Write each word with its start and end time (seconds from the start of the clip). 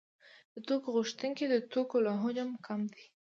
د 0.53 0.55
توکو 0.67 0.89
غوښتونکي 0.95 1.45
د 1.49 1.55
توکو 1.71 1.97
له 2.05 2.11
حجم 2.21 2.49
کم 2.65 2.81
دي 2.93 3.03